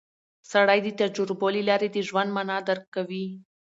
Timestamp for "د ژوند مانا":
1.91-2.57